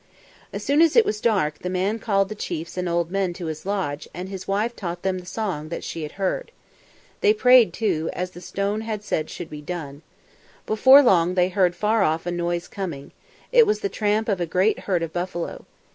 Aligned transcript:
As 0.51 0.63
soon 0.63 0.81
as 0.81 0.95
it 0.95 1.05
was 1.05 1.21
dark, 1.21 1.59
the 1.59 1.69
man 1.69 1.99
called 1.99 2.27
the 2.29 2.33
chiefs 2.33 2.75
and 2.75 2.89
old 2.89 3.11
men 3.11 3.33
to 3.33 3.45
his 3.45 3.67
lodge, 3.67 4.07
and 4.15 4.29
his 4.29 4.47
wife 4.47 4.75
taught 4.75 5.03
them 5.03 5.19
the 5.19 5.27
song 5.27 5.69
that 5.69 5.83
she 5.83 6.01
had 6.01 6.13
heard. 6.13 6.51
They 7.19 7.35
prayed 7.35 7.71
too, 7.71 8.09
as 8.13 8.31
the 8.31 8.41
stone 8.41 8.81
had 8.81 9.03
said 9.03 9.29
should 9.29 9.51
be 9.51 9.61
done. 9.61 10.01
Before 10.65 11.03
long 11.03 11.35
they 11.35 11.49
heard 11.49 11.75
far 11.75 12.01
off 12.01 12.25
a 12.25 12.31
noise 12.31 12.67
coming. 12.67 13.11
It 13.51 13.67
was 13.67 13.81
the 13.81 13.89
tramp 13.89 14.27
of 14.27 14.41
a 14.41 14.47
great 14.47 14.79
herd 14.79 15.03
of 15.03 15.13
buffalo. 15.13 15.67